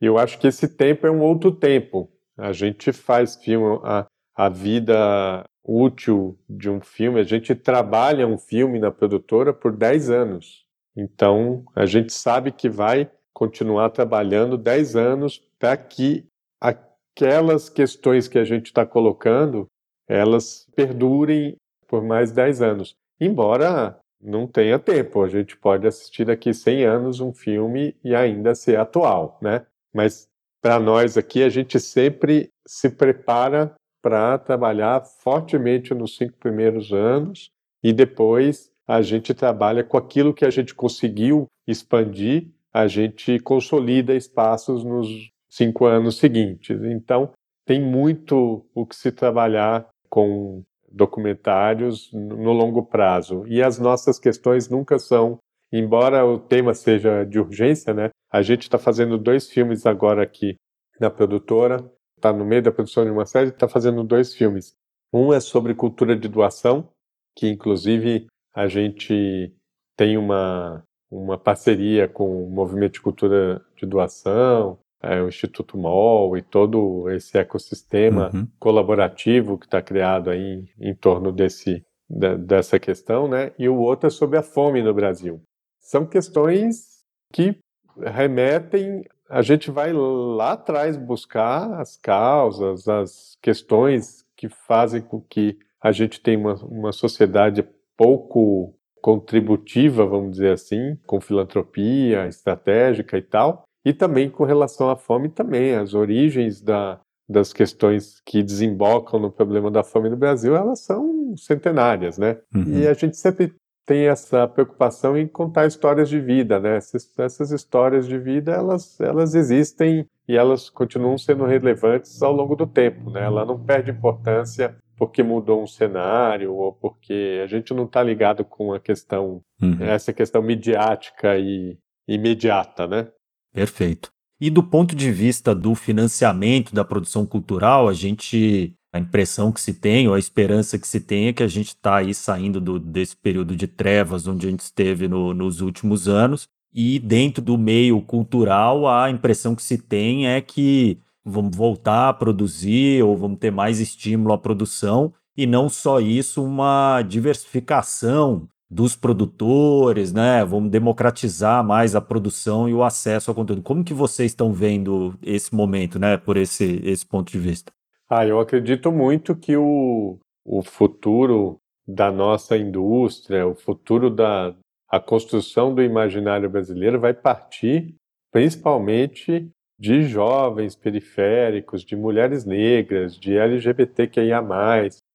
[0.00, 2.10] Eu acho que esse tempo é um outro tempo.
[2.36, 8.38] A gente faz filme, a, a vida útil de um filme, a gente trabalha um
[8.38, 10.67] filme na produtora por 10 anos.
[10.98, 16.26] Então, a gente sabe que vai continuar trabalhando 10 anos para que
[16.60, 19.68] aquelas questões que a gente está colocando,
[20.08, 21.56] elas perdurem
[21.86, 22.96] por mais 10 anos.
[23.20, 28.56] Embora não tenha tempo, a gente pode assistir daqui 100 anos um filme e ainda
[28.56, 29.64] ser atual, né?
[29.94, 30.28] Mas
[30.60, 37.52] para nós aqui, a gente sempre se prepara para trabalhar fortemente nos cinco primeiros anos
[37.84, 44.14] e depois a gente trabalha com aquilo que a gente conseguiu expandir, a gente consolida
[44.14, 46.82] espaços nos cinco anos seguintes.
[46.84, 47.30] Então,
[47.66, 53.44] tem muito o que se trabalhar com documentários no longo prazo.
[53.46, 55.38] E as nossas questões nunca são,
[55.70, 58.08] embora o tema seja de urgência, né?
[58.32, 60.56] A gente está fazendo dois filmes agora aqui
[60.98, 61.84] na produtora,
[62.16, 64.72] está no meio da produção de uma série, está fazendo dois filmes.
[65.12, 66.88] Um é sobre cultura de doação,
[67.36, 68.26] que inclusive
[68.58, 69.54] a gente
[69.96, 76.36] tem uma, uma parceria com o Movimento de Cultura de Doação, é, o Instituto MOL
[76.36, 78.48] e todo esse ecossistema Uhum.
[78.58, 83.52] colaborativo que está criado aí em, em torno desse, dessa questão, né?
[83.56, 85.40] E o outro é sobre a fome no Brasil.
[85.78, 87.56] São questões que
[87.96, 95.56] remetem, a gente vai lá atrás buscar as causas, as questões que fazem com que
[95.80, 97.64] a gente tenha uma, uma sociedade
[97.98, 104.96] pouco contributiva, vamos dizer assim, com filantropia estratégica e tal, e também com relação à
[104.96, 110.56] fome também, as origens da, das questões que desembocam no problema da fome no Brasil,
[110.56, 112.38] elas são centenárias, né?
[112.54, 112.78] Uhum.
[112.78, 113.54] E a gente sempre
[113.86, 116.76] tem essa preocupação em contar histórias de vida, né?
[116.76, 122.54] Essas, essas histórias de vida, elas, elas existem e elas continuam sendo relevantes ao longo
[122.54, 123.24] do tempo, né?
[123.24, 128.44] Ela não perde importância porque mudou um cenário ou porque a gente não está ligado
[128.44, 129.76] com a questão, Uhum.
[129.82, 133.08] essa questão midiática e imediata, né?
[133.54, 134.10] Perfeito.
[134.40, 138.74] E do ponto de vista do financiamento da produção cultural, a gente.
[138.90, 141.68] A impressão que se tem, ou a esperança que se tem, é que a gente
[141.68, 146.08] está aí saindo do- desse período de trevas onde a gente esteve no- nos últimos
[146.08, 146.48] anos.
[146.72, 152.14] E dentro do meio cultural, a impressão que se tem é que vamos voltar a
[152.14, 155.12] produzir ou vamos ter mais estímulo à produção.
[155.36, 160.44] E não só isso, uma diversificação dos produtores, né?
[160.44, 163.62] Vamos democratizar mais a produção e o acesso ao conteúdo.
[163.62, 166.16] Como que vocês estão vendo esse momento, né?
[166.16, 167.72] Por esse, esse ponto de vista?
[168.10, 174.54] Ah, eu acredito muito que o, o futuro da nossa indústria, o futuro da
[174.90, 177.94] a construção do imaginário brasileiro vai partir
[178.32, 184.42] principalmente de jovens periféricos, de mulheres negras, de LGBTQIA+,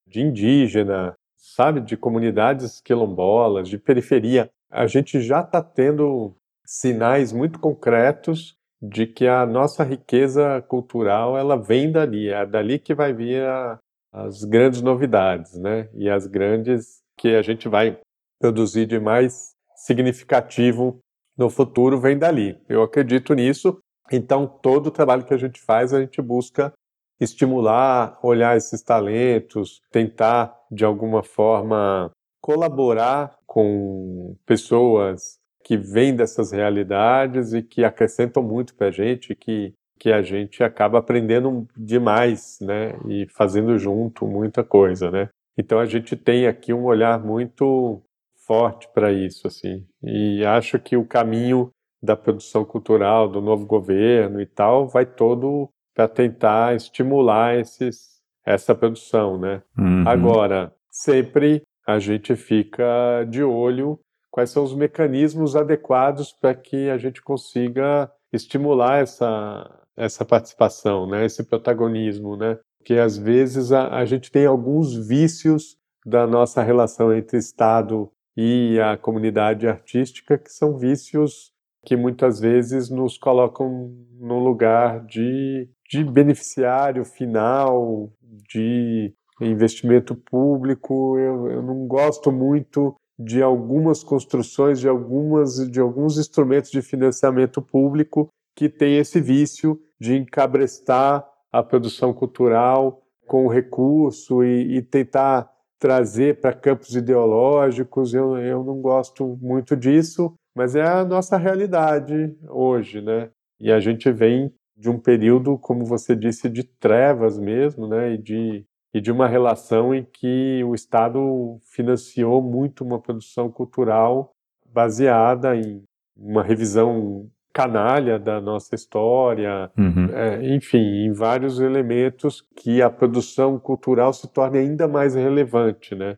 [0.08, 4.50] de indígena, sabe, de comunidades quilombolas, de periferia.
[4.72, 11.56] A gente já está tendo sinais muito concretos de que a nossa riqueza cultural ela
[11.56, 13.80] vem dali, é dali que vai vir a,
[14.12, 15.90] as grandes novidades, né?
[15.94, 17.98] E as grandes que a gente vai
[18.40, 21.00] produzir de mais significativo
[21.38, 22.60] no futuro vem dali.
[22.68, 23.80] Eu acredito nisso.
[24.12, 26.74] Então todo o trabalho que a gente faz a gente busca
[27.20, 32.12] estimular, olhar esses talentos, tentar de alguma forma
[32.42, 39.74] colaborar com pessoas que vêm dessas realidades e que acrescentam muito para a gente, que
[40.00, 45.30] que a gente acaba aprendendo demais, né, e fazendo junto muita coisa, né.
[45.58, 48.02] Então a gente tem aqui um olhar muito
[48.46, 51.70] forte para isso, assim, e acho que o caminho
[52.04, 58.14] da produção cultural do novo governo e tal vai todo para tentar estimular esses
[58.46, 59.64] essa produção, né.
[59.78, 60.04] Uhum.
[60.06, 63.98] Agora sempre a gente fica de olho
[64.30, 71.24] quais são os mecanismos adequados para que a gente consiga estimular essa, essa participação, né,
[71.24, 72.58] esse protagonismo, né?
[72.80, 78.78] Porque às vezes a, a gente tem alguns vícios da nossa relação entre Estado e
[78.82, 81.53] a comunidade artística que são vícios
[81.86, 88.12] que muitas vezes nos colocam no lugar de, de beneficiário final,
[88.50, 91.18] de investimento público.
[91.18, 97.62] Eu, eu não gosto muito de algumas construções, de, algumas, de alguns instrumentos de financiamento
[97.62, 105.50] público que tem esse vício de encabrestar a produção cultural com recurso e, e tentar
[105.80, 108.14] trazer para campos ideológicos.
[108.14, 113.30] Eu, eu não gosto muito disso, mas é a nossa realidade hoje, né?
[113.60, 118.14] E a gente vem de um período, como você disse, de trevas mesmo, né?
[118.14, 124.32] E de, e de uma relação em que o Estado financiou muito uma produção cultural
[124.66, 125.84] baseada em
[126.16, 130.10] uma revisão canalha da nossa história, uhum.
[130.12, 136.18] é, enfim, em vários elementos que a produção cultural se torne ainda mais relevante, né?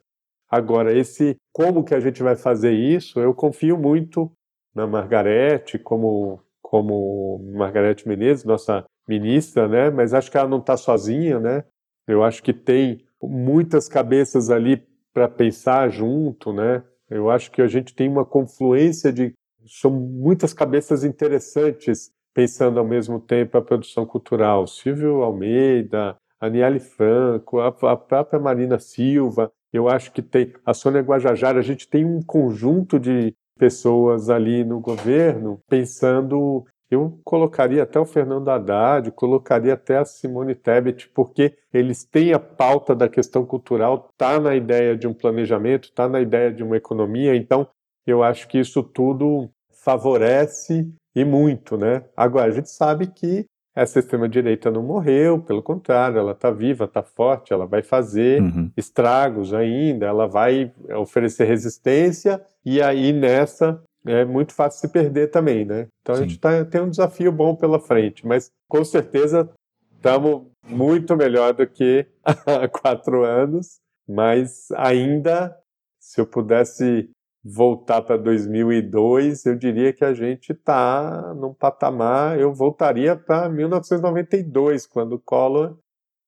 [0.50, 4.32] Agora, esse como que a gente vai fazer isso, eu confio muito
[4.74, 9.90] na Margarete, como, como Margarete Menezes, nossa ministra, né?
[9.90, 11.64] Mas acho que ela não está sozinha, né?
[12.08, 16.84] Eu acho que tem muitas cabeças ali para pensar junto, né?
[17.10, 19.34] Eu acho que a gente tem uma confluência de
[19.68, 24.68] são muitas cabeças interessantes pensando ao mesmo tempo a produção cultural.
[24.68, 31.02] Silvio Almeida, Aniele Franco, a, a própria Marina Silva, eu acho que tem a Sônia
[31.02, 38.00] Guajajara, a gente tem um conjunto de pessoas ali no governo pensando eu colocaria até
[38.00, 43.46] o Fernando Haddad, colocaria até a Simone Tebet, porque eles têm a pauta da questão
[43.46, 47.68] cultural, está na ideia de um planejamento, está na ideia de uma economia, então
[48.06, 49.50] eu acho que isso tudo
[49.84, 52.04] favorece e muito, né?
[52.16, 57.04] Agora, a gente sabe que essa extrema-direita não morreu, pelo contrário, ela está viva, está
[57.04, 58.72] forte, ela vai fazer uhum.
[58.78, 65.66] estragos ainda, ela vai oferecer resistência, e aí nessa é muito fácil se perder também,
[65.66, 65.88] né?
[66.02, 66.22] Então Sim.
[66.22, 69.50] a gente tá, tem um desafio bom pela frente, mas com certeza
[69.96, 75.58] estamos muito melhor do que há quatro anos, mas ainda,
[76.00, 77.10] se eu pudesse
[77.48, 82.40] voltar para 2002, eu diria que a gente está num patamar.
[82.40, 85.78] Eu voltaria para 1992, quando o Collor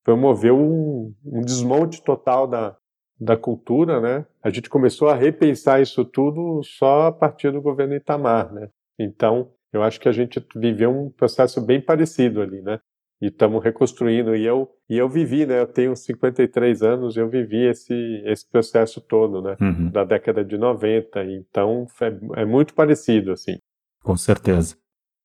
[0.03, 2.77] promoveu um, um, desmonte total da,
[3.19, 4.27] da cultura, né?
[4.43, 8.69] A gente começou a repensar isso tudo só a partir do governo Itamar, né?
[8.99, 12.79] Então, eu acho que a gente viveu um processo bem parecido ali, né?
[13.21, 14.35] E estamos reconstruindo.
[14.35, 15.59] E eu, e eu vivi, né?
[15.59, 17.93] Eu tenho 53 anos, eu vivi esse,
[18.25, 19.57] esse processo todo, né?
[19.59, 19.89] Uhum.
[19.89, 21.23] Da década de 90.
[21.25, 23.57] Então é, é muito parecido, assim.
[24.03, 24.75] Com certeza.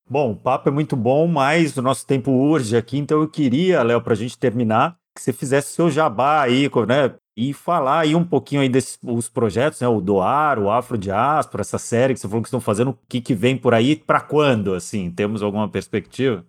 [0.08, 3.82] Bom, o papo é muito bom, mas o nosso tempo urge aqui, então eu queria,
[3.82, 7.14] Léo, para a gente terminar, que você fizesse seu jabá aí, né?
[7.34, 9.88] E falar aí um pouquinho aí desses os projetos, né?
[9.88, 13.20] O Doar, o Afro Diáspora, essa série que você falou que estão fazendo, o que,
[13.20, 15.10] que vem por aí, para quando, assim?
[15.10, 16.44] Temos alguma perspectiva?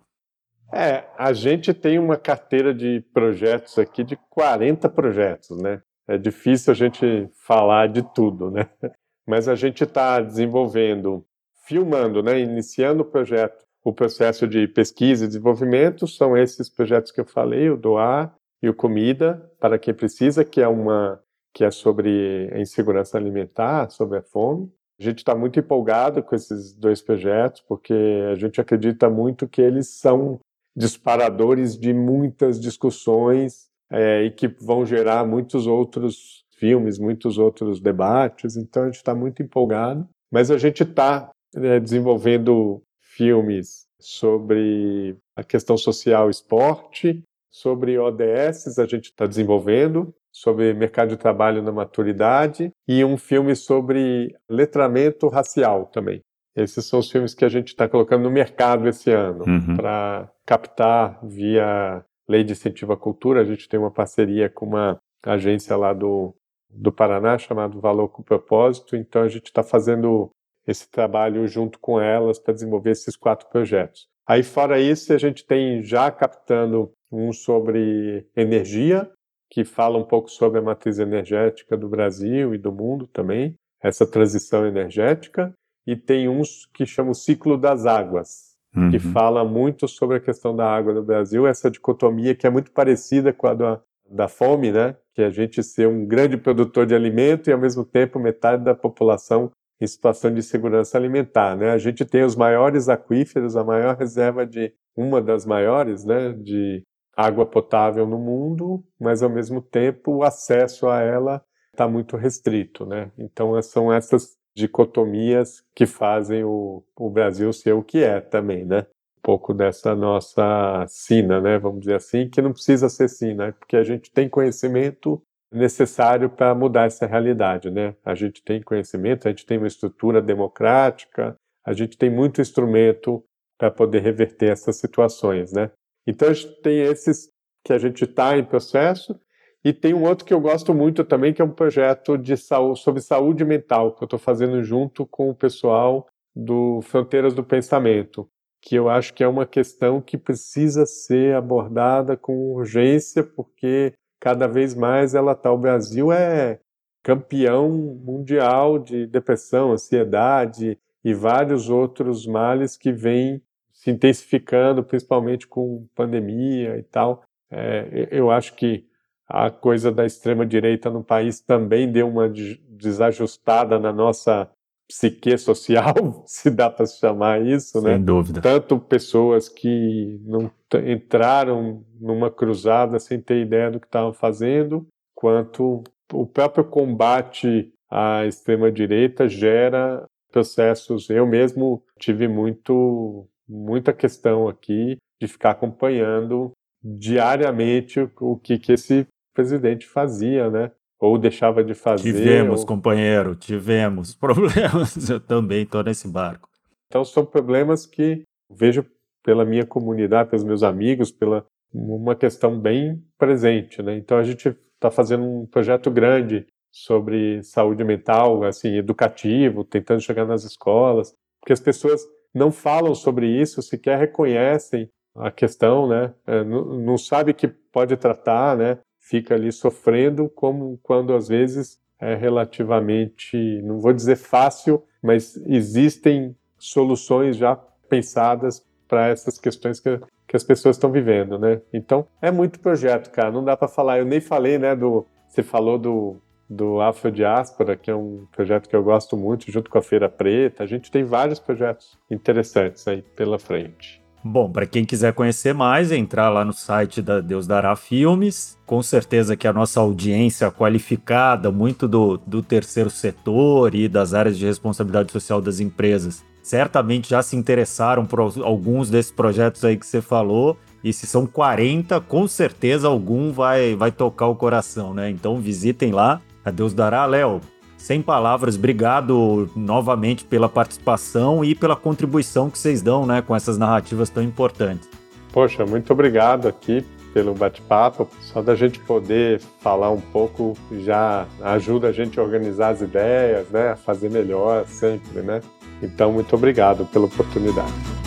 [0.76, 5.80] É, a gente tem uma carteira de projetos aqui de 40 projetos, né?
[6.08, 8.68] É difícil a gente falar de tudo, né?
[9.24, 11.24] Mas a gente está desenvolvendo,
[11.64, 12.40] filmando, né?
[12.40, 17.70] Iniciando o projeto, o processo de pesquisa e desenvolvimento são esses projetos que eu falei,
[17.70, 21.20] o Doar e o Comida para quem precisa, que é uma
[21.52, 24.68] que é sobre a insegurança alimentar, sobre a fome.
[24.98, 27.94] A gente está muito empolgado com esses dois projetos, porque
[28.32, 30.40] a gente acredita muito que eles são
[30.76, 38.56] disparadores de muitas discussões é, e que vão gerar muitos outros filmes, muitos outros debates.
[38.56, 40.08] Então a gente está muito empolgado.
[40.32, 48.86] Mas a gente está é, desenvolvendo filmes sobre a questão social esporte, sobre ODS, a
[48.86, 55.86] gente está desenvolvendo, sobre mercado de trabalho na maturidade, e um filme sobre letramento racial
[55.86, 56.20] também.
[56.56, 59.76] Esses são os filmes que a gente está colocando no mercado esse ano uhum.
[59.76, 63.40] para captar via lei de incentivo à cultura.
[63.40, 66.34] A gente tem uma parceria com uma agência lá do,
[66.70, 68.94] do Paraná chamada Valor com Propósito.
[68.94, 70.30] Então a gente está fazendo
[70.66, 74.06] esse trabalho junto com elas para desenvolver esses quatro projetos.
[74.26, 79.10] Aí fora isso a gente tem já captando um sobre energia
[79.50, 84.06] que fala um pouco sobre a matriz energética do Brasil e do mundo também, essa
[84.06, 85.54] transição energética
[85.86, 88.90] e tem uns que chamam o ciclo das águas, uhum.
[88.90, 92.70] que fala muito sobre a questão da água no Brasil, essa dicotomia que é muito
[92.70, 94.96] parecida com a da, da fome, né?
[95.14, 98.64] Que é a gente ser um grande produtor de alimento e ao mesmo tempo metade
[98.64, 101.70] da população em situação de segurança alimentar, né?
[101.70, 106.82] A gente tem os maiores aquíferos, a maior reserva de uma das maiores, né, de
[107.16, 112.86] água potável no mundo, mas ao mesmo tempo o acesso a ela está muito restrito,
[112.86, 113.10] né?
[113.18, 118.86] Então são essas dicotomias que fazem o, o Brasil ser o que é também, né?
[119.18, 121.58] Um pouco dessa nossa sina, né?
[121.58, 125.20] Vamos dizer assim, que não precisa ser sina, porque a gente tem conhecimento
[125.52, 127.94] necessário para mudar essa realidade, né?
[128.04, 133.24] A gente tem conhecimento, a gente tem uma estrutura democrática, a gente tem muito instrumento
[133.58, 135.70] para poder reverter essas situações, né?
[136.06, 137.30] Então a gente tem esses
[137.64, 139.18] que a gente está em processo
[139.64, 142.80] e tem um outro que eu gosto muito também, que é um projeto de saúde,
[142.80, 146.06] sobre saúde mental, que eu estou fazendo junto com o pessoal
[146.36, 148.28] do Fronteiras do Pensamento,
[148.60, 154.46] que eu acho que é uma questão que precisa ser abordada com urgência, porque cada
[154.46, 155.50] vez mais ela está.
[155.50, 156.60] O Brasil é
[157.02, 163.42] campeão mundial de depressão, ansiedade e vários outros males que vêm
[163.72, 167.22] se intensificando, principalmente com pandemia e tal.
[167.50, 168.86] É, eu acho que
[169.28, 172.28] a coisa da extrema-direita no país também deu uma
[172.68, 174.50] desajustada na nossa
[174.86, 175.94] psique social,
[176.26, 177.98] se dá para chamar isso, Sem né?
[177.98, 178.40] dúvida.
[178.40, 180.50] Tanto pessoas que não
[180.86, 188.26] entraram numa cruzada sem ter ideia do que estavam fazendo, quanto o próprio combate à
[188.26, 191.08] extrema direita gera processos.
[191.08, 196.52] Eu mesmo tive muito muita questão aqui de ficar acompanhando
[196.82, 200.70] diariamente o que, que esse presidente fazia, né?
[200.98, 202.12] Ou deixava de fazer.
[202.12, 202.66] Tivemos, ou...
[202.66, 205.08] companheiro, tivemos problemas.
[205.08, 206.48] Eu também estou nesse barco.
[206.86, 208.86] Então são problemas que vejo
[209.22, 213.96] pela minha comunidade, pelos meus amigos, pela uma questão bem presente, né?
[213.96, 220.24] Então a gente está fazendo um projeto grande sobre saúde mental, assim, educativo, tentando chegar
[220.24, 226.12] nas escolas, porque as pessoas não falam sobre isso, sequer reconhecem a questão, né?
[226.26, 228.78] É, não, não sabe que pode tratar, né?
[229.06, 236.34] Fica ali sofrendo, como quando às vezes é relativamente, não vou dizer fácil, mas existem
[236.58, 237.54] soluções já
[237.86, 241.60] pensadas para essas questões que, que as pessoas estão vivendo, né?
[241.70, 243.30] Então é muito projeto, cara.
[243.30, 243.98] Não dá para falar.
[243.98, 244.74] Eu nem falei, né?
[244.74, 246.16] Do você falou do
[246.48, 250.62] do Afrodiáspora, que é um projeto que eu gosto muito, junto com a Feira Preta.
[250.62, 254.03] A gente tem vários projetos interessantes aí pela frente.
[254.26, 258.58] Bom, para quem quiser conhecer mais, é entrar lá no site da Deus Dará Filmes.
[258.64, 264.38] Com certeza que a nossa audiência qualificada, muito do, do terceiro setor e das áreas
[264.38, 269.84] de responsabilidade social das empresas, certamente já se interessaram por alguns desses projetos aí que
[269.84, 270.56] você falou.
[270.82, 275.10] E se são 40, com certeza algum vai, vai tocar o coração, né?
[275.10, 276.22] Então visitem lá.
[276.42, 277.42] A Deus dará, Léo.
[277.84, 283.58] Sem palavras, obrigado novamente pela participação e pela contribuição que vocês dão né, com essas
[283.58, 284.88] narrativas tão importantes.
[285.30, 286.82] Poxa, muito obrigado aqui
[287.12, 288.08] pelo bate-papo.
[288.22, 293.50] Só da gente poder falar um pouco já ajuda a gente a organizar as ideias,
[293.50, 295.42] né, a fazer melhor sempre, né?
[295.82, 298.03] Então, muito obrigado pela oportunidade.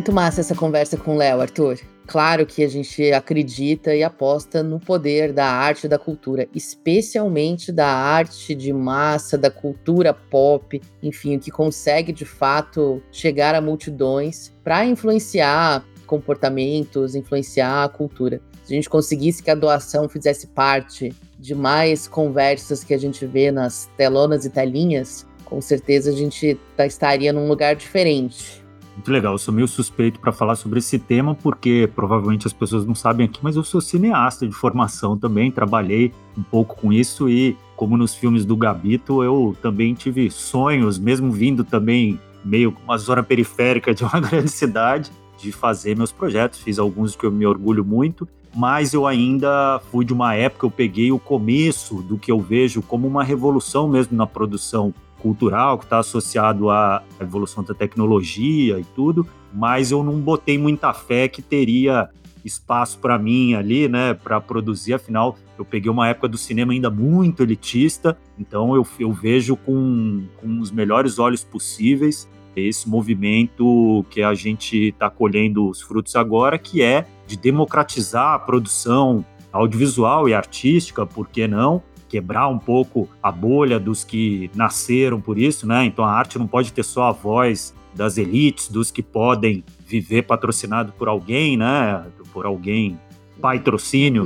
[0.00, 1.78] Muito massa essa conversa com o Léo, Arthur.
[2.06, 7.70] Claro que a gente acredita e aposta no poder da arte e da cultura, especialmente
[7.70, 13.60] da arte de massa, da cultura pop, enfim, o que consegue de fato chegar a
[13.60, 18.40] multidões para influenciar comportamentos, influenciar a cultura.
[18.64, 23.26] Se a gente conseguisse que a doação fizesse parte de mais conversas que a gente
[23.26, 28.59] vê nas telonas e telinhas, com certeza a gente tá, estaria num lugar diferente
[28.94, 29.32] muito legal.
[29.32, 33.26] Eu sou meio suspeito para falar sobre esse tema, porque provavelmente as pessoas não sabem
[33.26, 37.96] aqui, mas eu sou cineasta de formação também, trabalhei um pouco com isso e, como
[37.96, 43.94] nos filmes do Gabito, eu também tive sonhos, mesmo vindo também meio uma zona periférica
[43.94, 46.60] de uma grande cidade, de fazer meus projetos.
[46.60, 50.70] Fiz alguns que eu me orgulho muito, mas eu ainda fui de uma época, eu
[50.70, 55.84] peguei o começo do que eu vejo como uma revolução mesmo na produção cultural que
[55.84, 61.42] está associado à evolução da tecnologia e tudo, mas eu não botei muita fé que
[61.42, 62.08] teria
[62.44, 64.94] espaço para mim ali, né, para produzir.
[64.94, 70.24] Afinal, eu peguei uma época do cinema ainda muito elitista, então eu, eu vejo com,
[70.36, 76.58] com os melhores olhos possíveis esse movimento que a gente está colhendo os frutos agora,
[76.58, 81.82] que é de democratizar a produção audiovisual e artística, por que não?
[82.10, 85.84] Quebrar um pouco a bolha dos que nasceram por isso, né?
[85.84, 90.22] Então a arte não pode ter só a voz das elites, dos que podem viver
[90.22, 92.04] patrocinado por alguém, né?
[92.32, 92.98] Por alguém
[93.40, 94.24] patrocínio,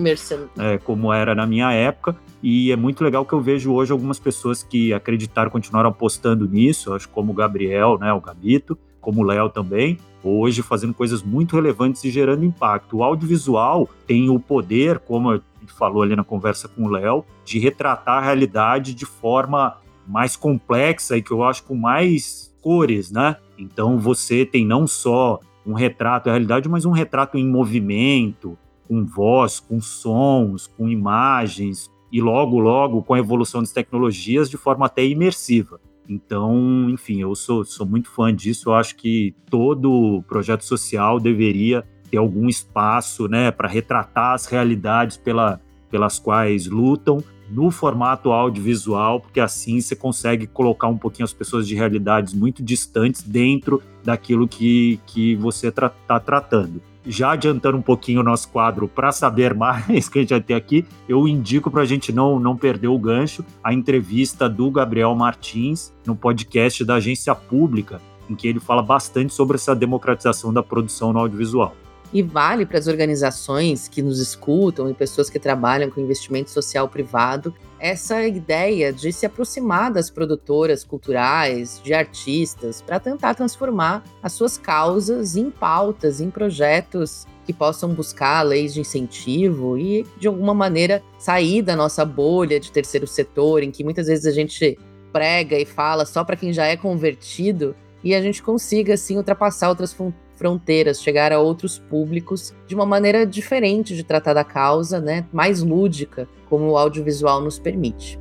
[0.58, 2.16] é, como era na minha época.
[2.42, 6.92] E é muito legal que eu vejo hoje algumas pessoas que acreditaram, continuaram apostando nisso,
[6.92, 11.54] acho como o Gabriel, né, o Gabito, como o Léo também, hoje fazendo coisas muito
[11.54, 12.96] relevantes e gerando impacto.
[12.96, 17.24] O audiovisual tem o poder, como a gente falou ali na conversa com o Léo,
[17.44, 19.76] de retratar a realidade de forma
[20.06, 23.36] mais complexa e que eu acho com mais cores, né?
[23.58, 28.56] Então você tem não só um retrato da realidade, mas um retrato em movimento,
[28.88, 34.56] com voz, com sons, com imagens, e logo, logo, com a evolução das tecnologias, de
[34.56, 35.80] forma até imersiva.
[36.08, 38.70] Então, enfim, eu sou, sou muito fã disso.
[38.70, 45.16] Eu acho que todo projeto social deveria ter algum espaço né, para retratar as realidades
[45.16, 51.32] pela, pelas quais lutam no formato audiovisual, porque assim você consegue colocar um pouquinho as
[51.32, 57.32] pessoas de realidades muito distantes dentro daquilo que, que você está tra tá tratando já
[57.32, 60.84] adiantando um pouquinho o nosso quadro para saber mais que a gente vai ter aqui,
[61.08, 65.92] eu indico para a gente não, não perder o gancho a entrevista do Gabriel Martins
[66.06, 71.12] no podcast da Agência Pública, em que ele fala bastante sobre essa democratização da produção
[71.12, 71.74] no audiovisual.
[72.12, 76.88] E vale para as organizações que nos escutam e pessoas que trabalham com investimento social
[76.88, 77.52] privado
[77.84, 84.56] essa ideia de se aproximar das produtoras culturais, de artistas, para tentar transformar as suas
[84.56, 91.02] causas em pautas, em projetos que possam buscar leis de incentivo e, de alguma maneira,
[91.18, 94.78] sair da nossa bolha de terceiro setor, em que muitas vezes a gente
[95.12, 99.68] prega e fala só para quem já é convertido e a gente consiga, assim, ultrapassar
[99.68, 99.92] outras
[100.36, 105.62] fronteiras, chegar a outros públicos de uma maneira diferente de tratar da causa, né, mais
[105.62, 108.18] lúdica, como o audiovisual nos permite.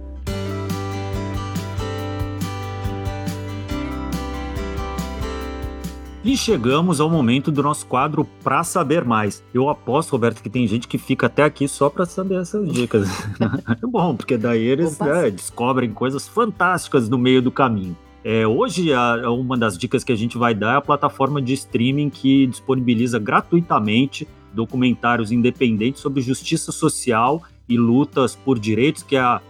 [6.25, 9.43] E chegamos ao momento do nosso quadro Pra Saber Mais.
[9.53, 13.09] Eu aposto, Roberto, que tem gente que fica até aqui só para saber essas dicas.
[13.69, 17.97] é bom, porque daí eles né, descobrem coisas fantásticas no meio do caminho.
[18.23, 21.53] É, hoje, a, uma das dicas que a gente vai dar é a plataforma de
[21.53, 29.19] streaming que disponibiliza gratuitamente documentários independentes sobre justiça social e lutas por direitos, que é
[29.19, 29.41] a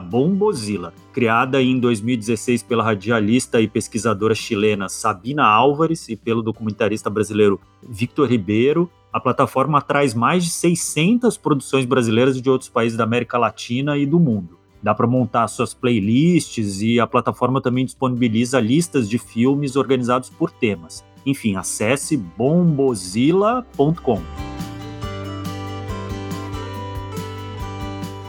[0.00, 0.92] B-O-M-B-O-Z-I-L-A.
[1.12, 8.28] Criada em 2016 pela radialista e pesquisadora chilena Sabina Álvares e pelo documentarista brasileiro Victor
[8.28, 13.96] Ribeiro, a plataforma traz mais de 600 produções brasileiras de outros países da América Latina
[13.96, 14.58] e do mundo.
[14.82, 20.50] Dá para montar suas playlists e a plataforma também disponibiliza listas de filmes organizados por
[20.50, 21.02] temas.
[21.24, 24.20] Enfim, acesse bombozilla.com.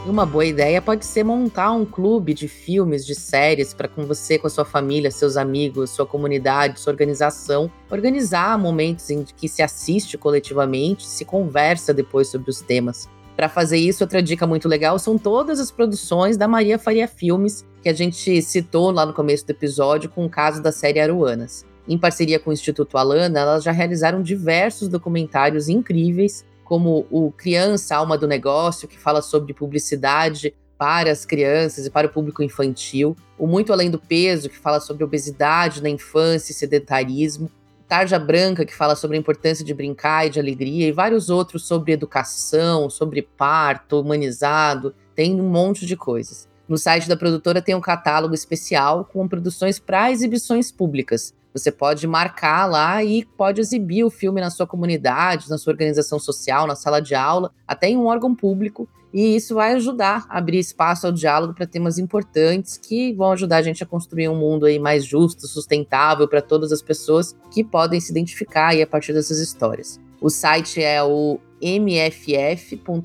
[0.08, 4.38] Uma boa ideia pode ser montar um clube de filmes, de séries, para com você,
[4.38, 9.60] com a sua família, seus amigos, sua comunidade, sua organização, organizar momentos em que se
[9.60, 13.06] assiste coletivamente, se conversa depois sobre os temas.
[13.36, 17.62] Para fazer isso, outra dica muito legal são todas as produções da Maria Faria Filmes,
[17.82, 21.66] que a gente citou lá no começo do episódio com o caso da série Aruanas.
[21.86, 27.96] Em parceria com o Instituto Alana, elas já realizaram diversos documentários incríveis como o Criança
[27.96, 33.16] Alma do Negócio, que fala sobre publicidade para as crianças e para o público infantil,
[33.38, 37.50] o Muito Além do Peso, que fala sobre obesidade na infância e sedentarismo,
[37.88, 41.66] Tarja Branca, que fala sobre a importância de brincar e de alegria, e vários outros
[41.66, 46.47] sobre educação, sobre parto humanizado, tem um monte de coisas.
[46.68, 51.32] No site da produtora tem um catálogo especial com produções para exibições públicas.
[51.54, 56.18] Você pode marcar lá e pode exibir o filme na sua comunidade, na sua organização
[56.18, 58.86] social, na sala de aula, até em um órgão público.
[59.14, 63.56] E isso vai ajudar a abrir espaço ao diálogo para temas importantes que vão ajudar
[63.56, 67.64] a gente a construir um mundo aí mais justo, sustentável para todas as pessoas que
[67.64, 69.98] podem se identificar aí a partir dessas histórias.
[70.20, 72.98] O site é o mff.com.br.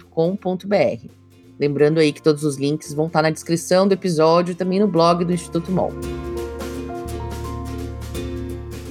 [1.59, 4.87] Lembrando aí que todos os links vão estar na descrição do episódio e também no
[4.87, 5.91] blog do Instituto MOL.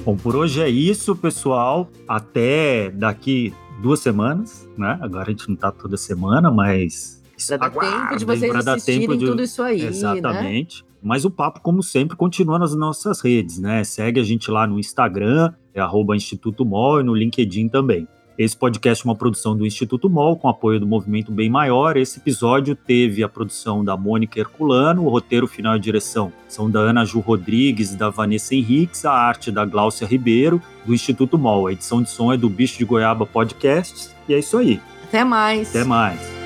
[0.05, 1.89] Bom, por hoje é isso, pessoal.
[2.07, 4.97] Até daqui duas semanas, né?
[5.01, 7.21] Agora a gente não tá toda semana, mas.
[7.47, 9.25] Pra dar tempo de vocês assistirem de...
[9.25, 9.81] tudo isso aí.
[9.81, 9.87] Né?
[9.87, 10.83] Exatamente.
[10.83, 10.89] Né?
[11.01, 13.83] Mas o papo, como sempre, continua nas nossas redes, né?
[13.83, 18.07] Segue a gente lá no Instagram, é arroba Instituto Mol, e no LinkedIn também.
[18.37, 21.95] Esse podcast é uma produção do Instituto MOL, com apoio do Movimento Bem Maior.
[21.97, 26.79] Esse episódio teve a produção da Mônica Herculano, o roteiro final e direção são da
[26.79, 31.67] Ana Ju Rodrigues e da Vanessa Henriques, a arte da Gláucia Ribeiro, do Instituto MOL.
[31.67, 34.13] A edição de som é do Bicho de Goiaba Podcasts.
[34.27, 34.81] E é isso aí.
[35.03, 35.69] Até mais.
[35.69, 36.42] Até mais.